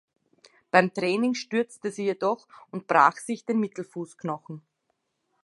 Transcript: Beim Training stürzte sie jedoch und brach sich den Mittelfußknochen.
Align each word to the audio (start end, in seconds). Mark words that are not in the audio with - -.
Beim 0.71 0.91
Training 0.91 1.35
stürzte 1.35 1.91
sie 1.91 2.05
jedoch 2.05 2.47
und 2.71 2.87
brach 2.87 3.17
sich 3.17 3.45
den 3.45 3.59
Mittelfußknochen. 3.59 4.63